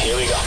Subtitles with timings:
[0.00, 0.40] Here we go.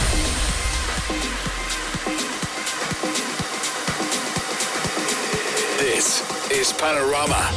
[5.78, 7.50] This is Panorama.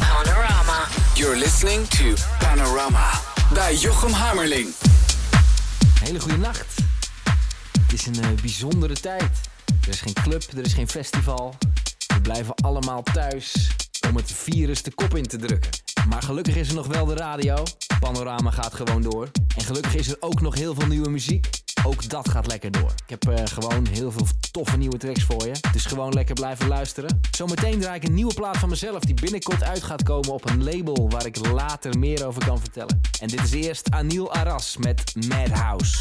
[0.00, 0.88] Panorama.
[1.16, 3.10] You're listening to Panorama
[3.52, 4.68] bij Jochem Hammerling.
[6.00, 6.74] Hele goede nacht.
[7.80, 9.47] Het is een eh, bijzondere tijd.
[9.88, 11.54] Er is geen club, er is geen festival.
[12.14, 13.70] We blijven allemaal thuis
[14.08, 15.70] om het virus de kop in te drukken.
[16.08, 17.62] Maar gelukkig is er nog wel de radio.
[18.00, 19.30] Panorama gaat gewoon door.
[19.56, 21.48] En gelukkig is er ook nog heel veel nieuwe muziek.
[21.84, 22.92] Ook dat gaat lekker door.
[23.06, 25.52] Ik heb eh, gewoon heel veel toffe nieuwe tracks voor je.
[25.72, 27.20] Dus gewoon lekker blijven luisteren.
[27.30, 30.64] Zometeen draai ik een nieuwe plaat van mezelf die binnenkort uit gaat komen op een
[30.64, 33.00] label waar ik later meer over kan vertellen.
[33.20, 35.96] En dit is eerst Anil Aras met Madhouse.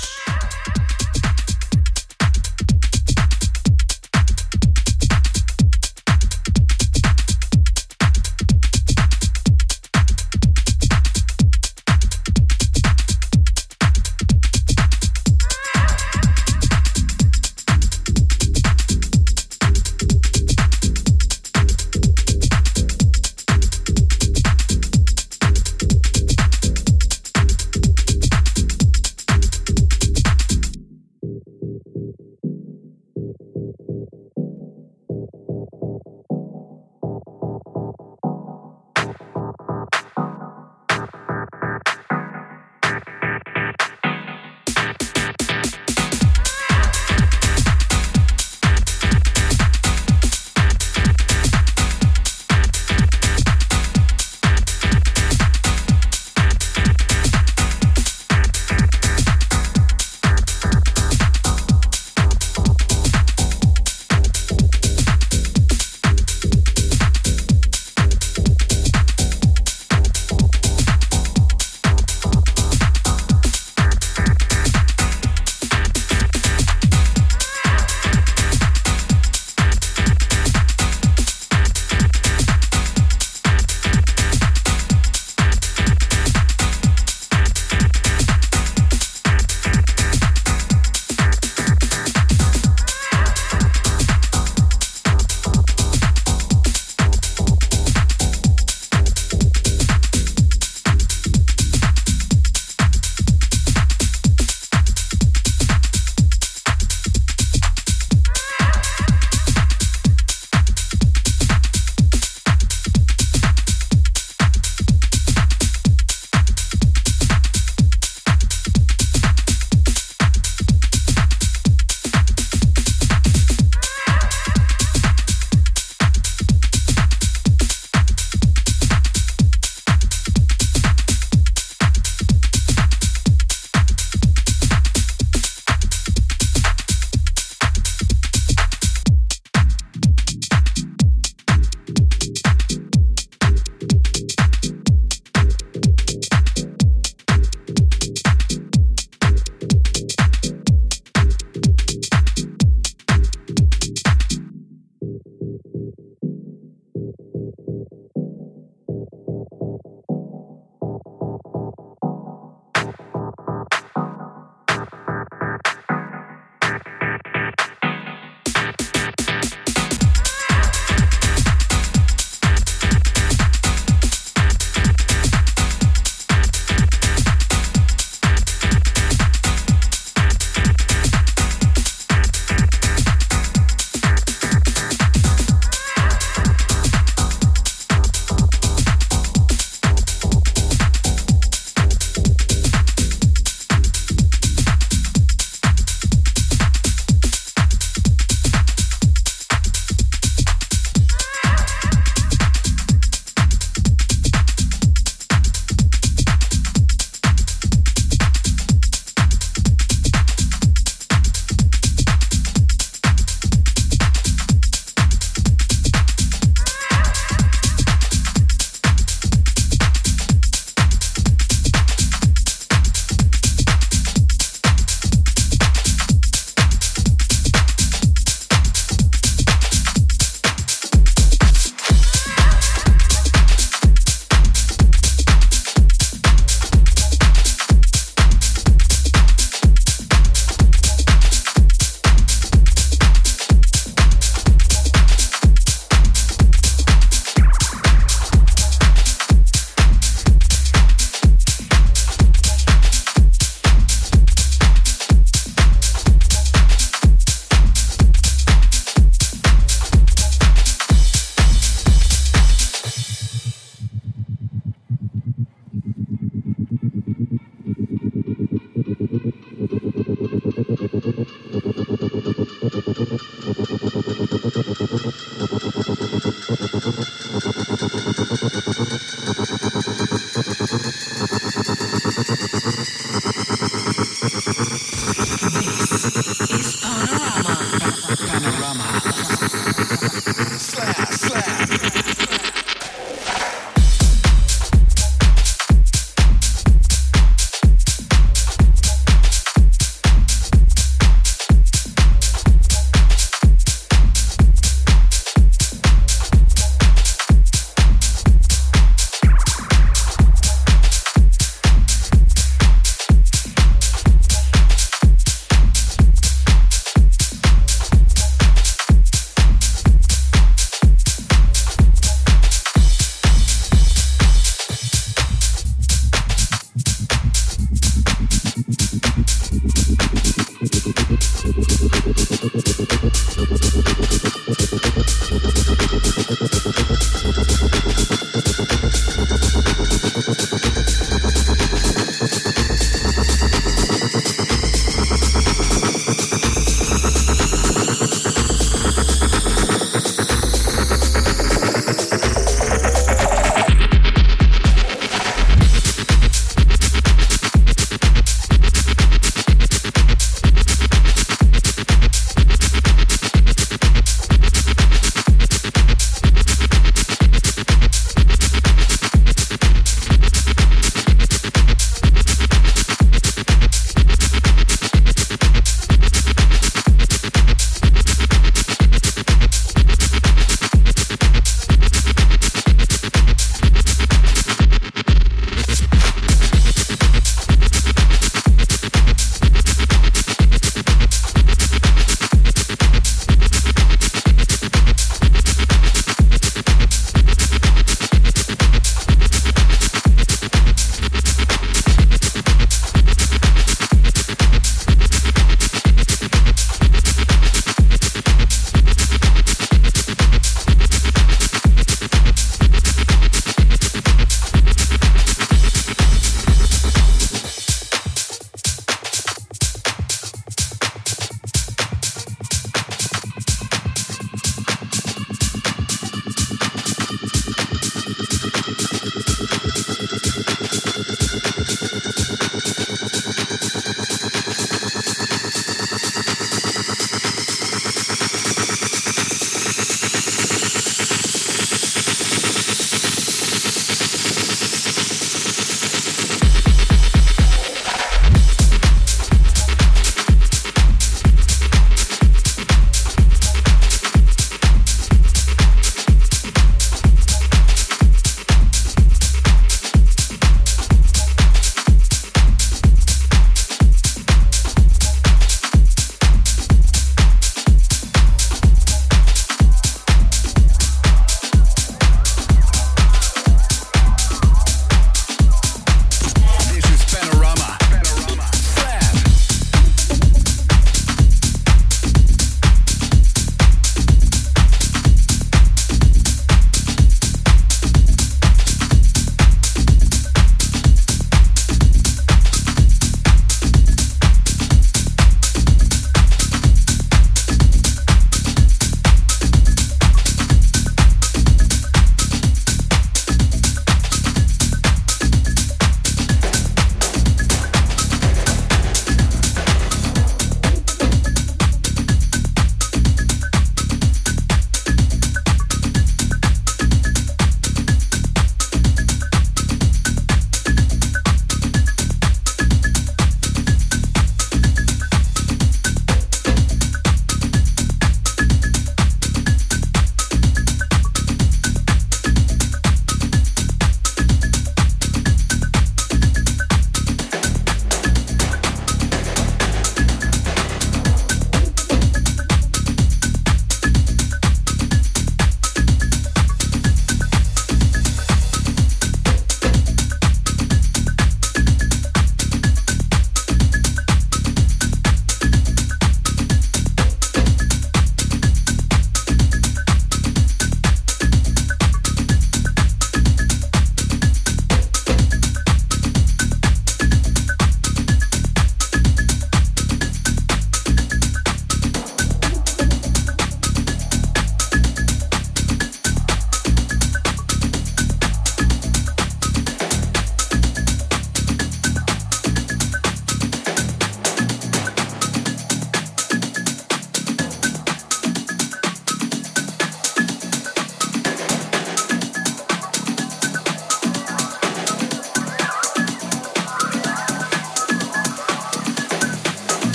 [277.27, 279.26] パパパパパパパパパパ。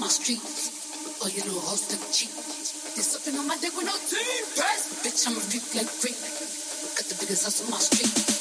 [0.00, 0.40] my street.
[1.22, 2.30] Oh, you know, hoes look cheap.
[2.94, 4.44] There's something on my dick with no team.
[5.02, 6.18] Bitch, I'm a freak like freak.
[6.96, 8.37] Got the biggest house on my street.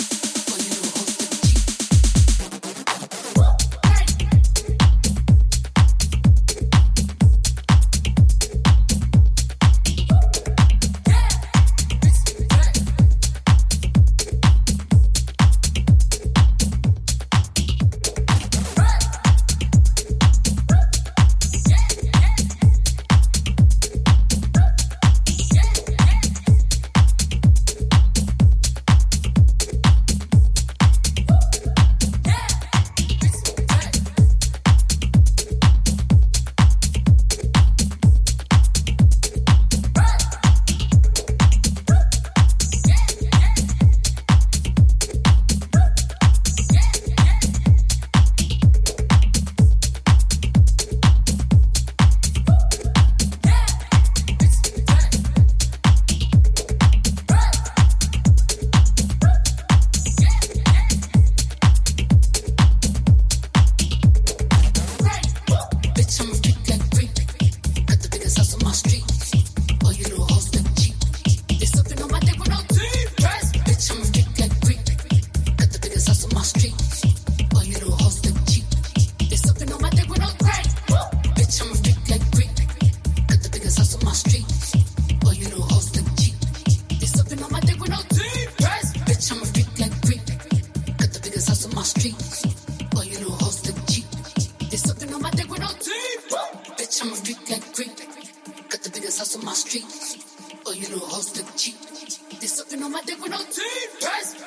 [102.77, 103.97] sipping on my dick with no teeth.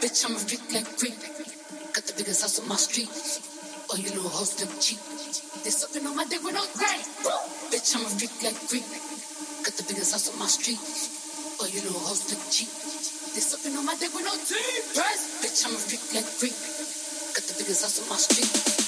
[0.00, 1.18] Bitch, I'm a freak like creep.
[1.94, 3.10] Got the biggest house on my street.
[3.90, 4.98] All you little hoes look cheap.
[5.64, 7.26] They sucking on my dick with no teeth.
[7.70, 8.86] Bitch, I'm a freak like creep.
[9.66, 10.78] Got the biggest house on my street.
[11.58, 12.70] All you little hoes look cheap.
[13.34, 14.94] They sucking on my dick with no teeth.
[15.42, 16.54] Bitch, I'm a freak like creep.
[17.34, 18.79] Got the biggest house on my street.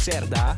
[0.00, 0.56] Lacerda.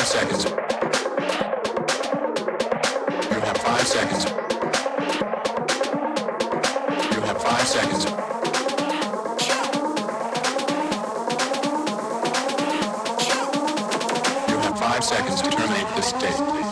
[0.00, 0.44] five seconds.
[3.30, 4.24] You have five seconds.
[7.14, 8.04] You have five seconds.
[14.48, 16.69] You have five seconds to terminate this date.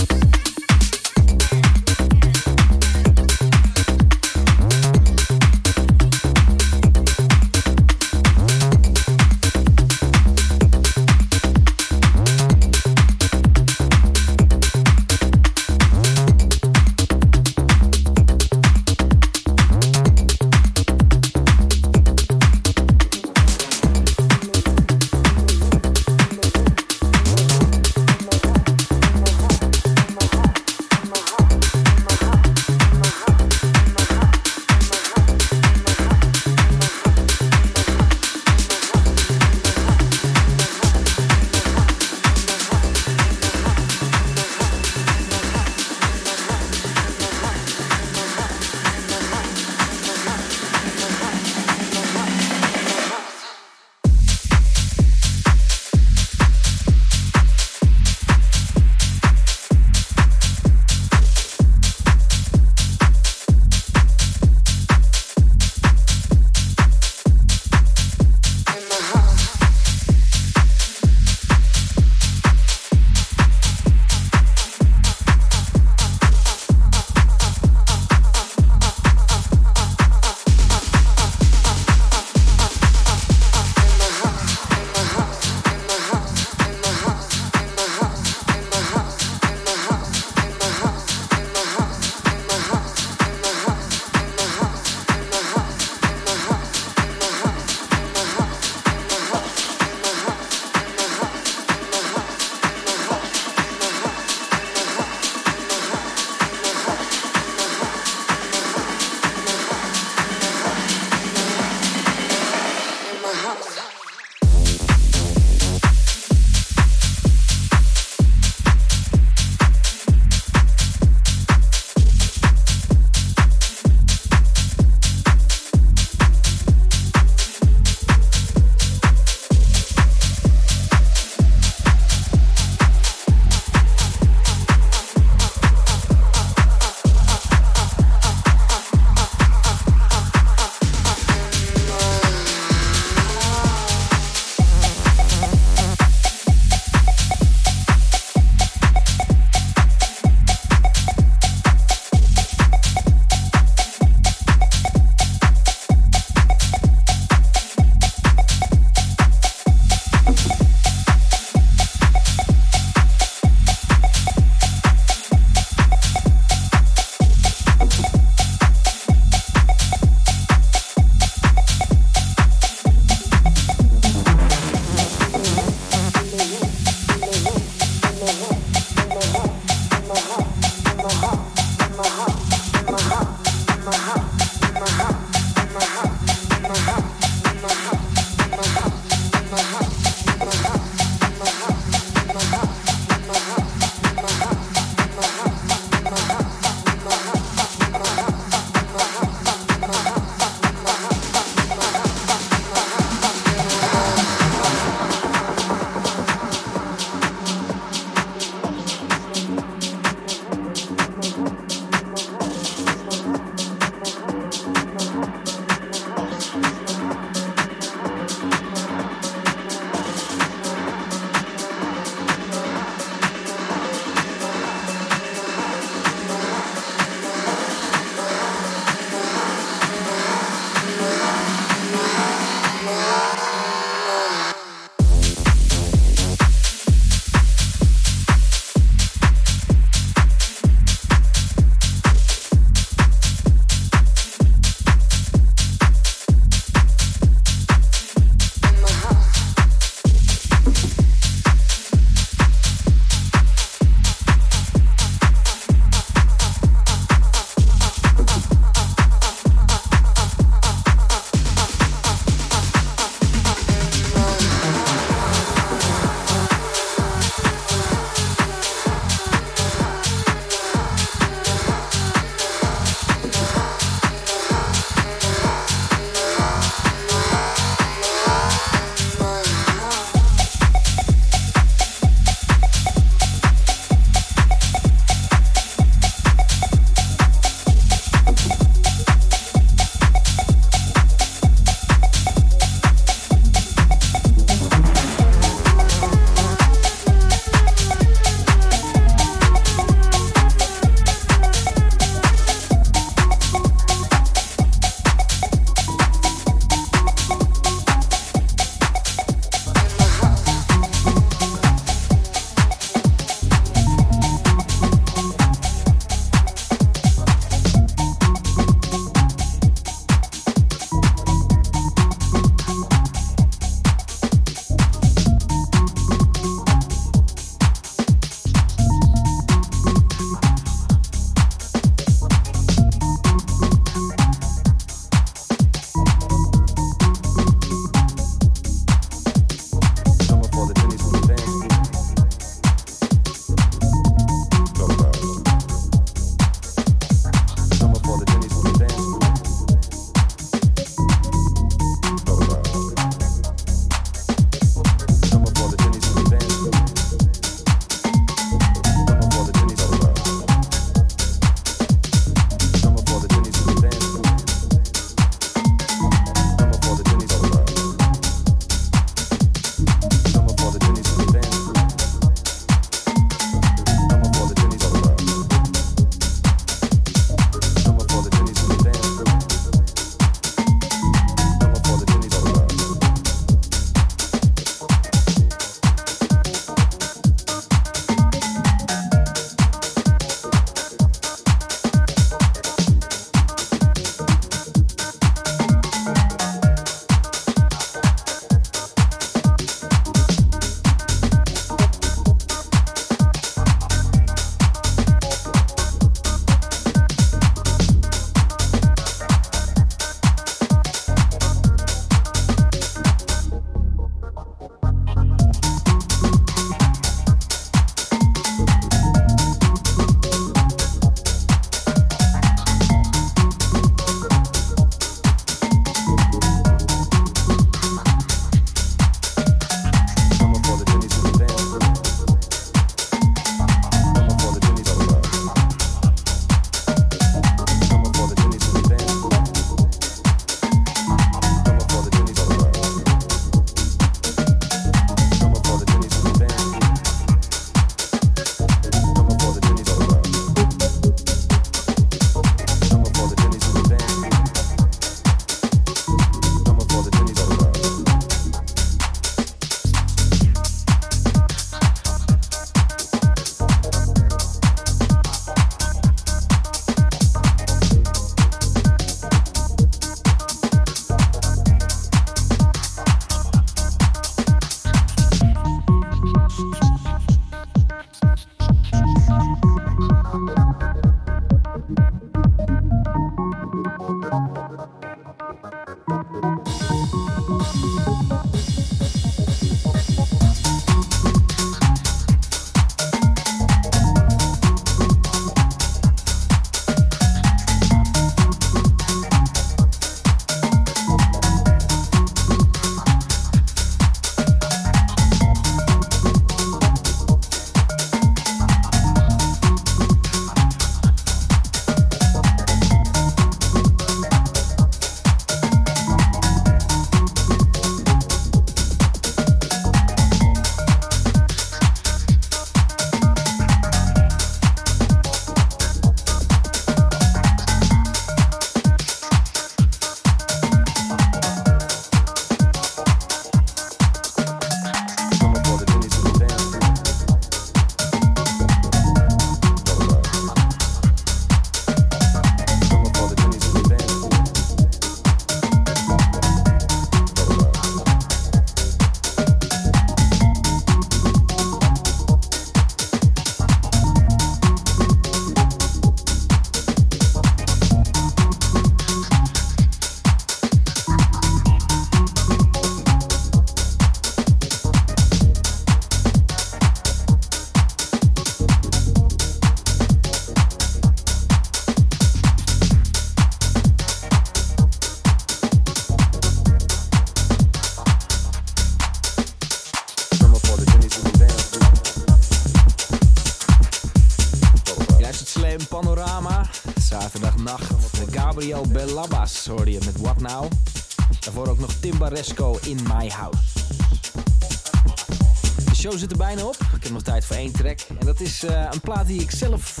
[596.20, 596.76] Zit er bijna op.
[596.96, 598.00] Ik heb nog tijd voor één track.
[598.18, 600.00] En dat is eh, een plaat die ik zelf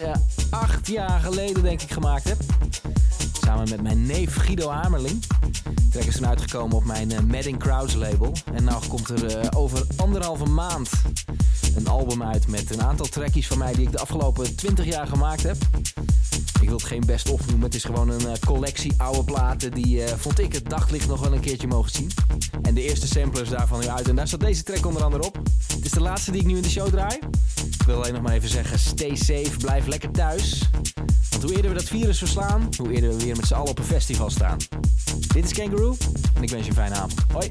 [0.00, 0.20] ja,
[0.50, 2.38] acht jaar geleden denk ik gemaakt heb.
[3.44, 5.26] Samen met mijn neef Guido Hamerling.
[5.64, 8.32] De track is toen uitgekomen op mijn uh, Madding Crowds label.
[8.54, 10.90] En nou komt er eh, over anderhalve maand
[11.76, 15.06] een album uit met een aantal trackies van mij die ik de afgelopen 20 jaar
[15.06, 15.56] gemaakt heb.
[16.72, 20.02] Wil het geen best of noemen, het is gewoon een eh, collectie oude platen die,
[20.02, 22.10] eh, vond ik, het daglicht nog wel een keertje mogen zien.
[22.62, 25.40] En de eerste samplers daarvan nu uit en daar staat deze track onder andere op.
[25.74, 27.18] Het is de laatste die ik nu in de show draai.
[27.78, 30.68] Ik wil alleen nog maar even zeggen, stay safe, blijf lekker thuis.
[31.30, 33.78] Want hoe eerder we dat virus verslaan, hoe eerder we weer met z'n allen op
[33.78, 34.58] een festival staan.
[35.34, 35.96] Dit is Kangaroo
[36.34, 37.14] en ik wens je een fijne avond.
[37.32, 37.50] Hoi!